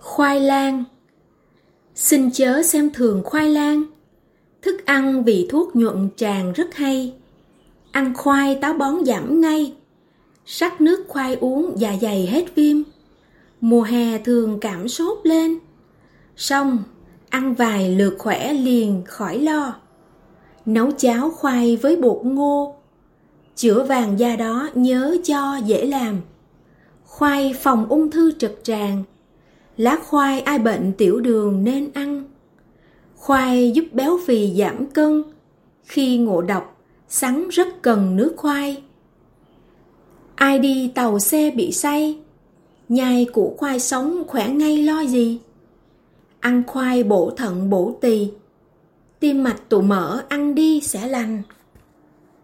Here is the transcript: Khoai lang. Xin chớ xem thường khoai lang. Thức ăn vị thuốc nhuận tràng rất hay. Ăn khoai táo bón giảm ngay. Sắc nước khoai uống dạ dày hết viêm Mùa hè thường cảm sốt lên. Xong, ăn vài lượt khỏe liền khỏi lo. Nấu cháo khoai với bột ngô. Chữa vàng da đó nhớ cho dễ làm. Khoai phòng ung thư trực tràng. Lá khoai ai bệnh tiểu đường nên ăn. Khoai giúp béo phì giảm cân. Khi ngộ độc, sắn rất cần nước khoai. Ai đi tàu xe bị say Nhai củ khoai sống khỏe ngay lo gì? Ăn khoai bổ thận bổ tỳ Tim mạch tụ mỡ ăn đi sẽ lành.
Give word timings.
Khoai 0.00 0.40
lang. 0.40 0.84
Xin 1.94 2.30
chớ 2.30 2.62
xem 2.62 2.90
thường 2.94 3.22
khoai 3.24 3.48
lang. 3.48 3.84
Thức 4.62 4.86
ăn 4.86 5.24
vị 5.24 5.46
thuốc 5.50 5.76
nhuận 5.76 6.08
tràng 6.16 6.52
rất 6.52 6.74
hay. 6.74 7.14
Ăn 7.92 8.14
khoai 8.14 8.54
táo 8.54 8.72
bón 8.72 9.04
giảm 9.04 9.40
ngay. 9.40 9.74
Sắc 10.46 10.80
nước 10.80 11.04
khoai 11.08 11.34
uống 11.34 11.72
dạ 11.76 11.96
dày 12.00 12.26
hết 12.26 12.44
viêm 12.54 12.76
Mùa 13.60 13.82
hè 13.82 14.18
thường 14.18 14.60
cảm 14.60 14.88
sốt 14.88 15.18
lên. 15.22 15.58
Xong, 16.36 16.82
ăn 17.28 17.54
vài 17.54 17.96
lượt 17.96 18.14
khỏe 18.18 18.52
liền 18.52 19.02
khỏi 19.06 19.38
lo. 19.38 19.74
Nấu 20.66 20.90
cháo 20.90 21.30
khoai 21.30 21.76
với 21.76 21.96
bột 21.96 22.20
ngô. 22.24 22.74
Chữa 23.56 23.82
vàng 23.84 24.18
da 24.18 24.36
đó 24.36 24.68
nhớ 24.74 25.16
cho 25.24 25.56
dễ 25.66 25.86
làm. 25.86 26.20
Khoai 27.04 27.54
phòng 27.60 27.86
ung 27.88 28.10
thư 28.10 28.32
trực 28.32 28.60
tràng. 28.62 29.04
Lá 29.80 29.98
khoai 30.06 30.40
ai 30.40 30.58
bệnh 30.58 30.92
tiểu 30.92 31.20
đường 31.20 31.64
nên 31.64 31.90
ăn. 31.94 32.24
Khoai 33.16 33.72
giúp 33.74 33.84
béo 33.92 34.18
phì 34.26 34.54
giảm 34.56 34.86
cân. 34.86 35.22
Khi 35.84 36.18
ngộ 36.18 36.42
độc, 36.42 36.82
sắn 37.08 37.48
rất 37.48 37.82
cần 37.82 38.16
nước 38.16 38.34
khoai. 38.36 38.82
Ai 40.34 40.58
đi 40.58 40.92
tàu 40.94 41.18
xe 41.18 41.50
bị 41.50 41.72
say 41.72 42.18
Nhai 42.88 43.26
củ 43.32 43.54
khoai 43.58 43.80
sống 43.80 44.22
khỏe 44.26 44.48
ngay 44.48 44.82
lo 44.82 45.00
gì? 45.00 45.40
Ăn 46.40 46.62
khoai 46.66 47.02
bổ 47.02 47.30
thận 47.30 47.70
bổ 47.70 47.98
tỳ 48.00 48.28
Tim 49.20 49.42
mạch 49.42 49.68
tụ 49.68 49.80
mỡ 49.80 50.22
ăn 50.28 50.54
đi 50.54 50.80
sẽ 50.80 51.08
lành. 51.08 51.42